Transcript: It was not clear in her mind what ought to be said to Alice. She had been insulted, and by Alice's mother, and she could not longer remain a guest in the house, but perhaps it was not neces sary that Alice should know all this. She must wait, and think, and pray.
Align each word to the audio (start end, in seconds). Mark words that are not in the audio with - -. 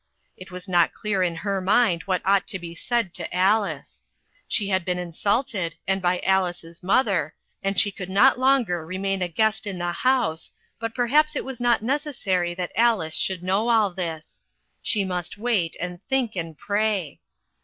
It 0.35 0.49
was 0.49 0.67
not 0.67 0.95
clear 0.95 1.21
in 1.21 1.35
her 1.35 1.61
mind 1.61 2.01
what 2.07 2.23
ought 2.25 2.47
to 2.47 2.57
be 2.57 2.73
said 2.73 3.13
to 3.13 3.31
Alice. 3.31 4.01
She 4.47 4.69
had 4.69 4.83
been 4.83 4.97
insulted, 4.97 5.75
and 5.87 6.01
by 6.01 6.21
Alice's 6.21 6.81
mother, 6.81 7.35
and 7.61 7.79
she 7.79 7.91
could 7.91 8.09
not 8.09 8.39
longer 8.39 8.83
remain 8.83 9.21
a 9.21 9.27
guest 9.27 9.67
in 9.67 9.77
the 9.77 9.91
house, 9.91 10.51
but 10.79 10.95
perhaps 10.95 11.35
it 11.35 11.45
was 11.45 11.59
not 11.61 11.81
neces 11.83 12.15
sary 12.15 12.55
that 12.55 12.71
Alice 12.75 13.13
should 13.15 13.43
know 13.43 13.69
all 13.69 13.91
this. 13.93 14.41
She 14.81 15.03
must 15.03 15.37
wait, 15.37 15.75
and 15.79 16.03
think, 16.07 16.35
and 16.35 16.57
pray. 16.57 17.21